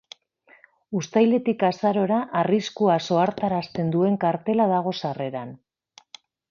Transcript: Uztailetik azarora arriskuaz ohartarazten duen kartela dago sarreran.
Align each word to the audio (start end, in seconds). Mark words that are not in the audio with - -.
Uztailetik 0.99 1.65
azarora 1.67 2.17
arriskuaz 2.41 2.99
ohartarazten 3.19 3.95
duen 3.99 4.21
kartela 4.27 4.71
dago 4.77 4.97
sarreran. 5.03 5.59